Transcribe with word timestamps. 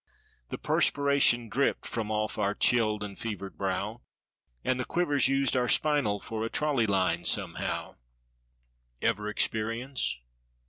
The 0.49 0.57
perspiration 0.57 1.47
dripped 1.47 1.85
from—off 1.85 2.39
our 2.39 2.55
chilled 2.55 3.03
and 3.03 3.19
fevered 3.19 3.55
brow 3.55 4.01
And 4.63 4.79
the 4.79 4.83
quivers 4.85 5.27
used 5.27 5.55
our 5.55 5.69
spinal 5.69 6.19
for 6.19 6.43
a 6.43 6.49
trolley 6.49 6.87
line 6.87 7.23
somehow— 7.23 7.97
Ever 9.03 9.27
experience 9.29 10.17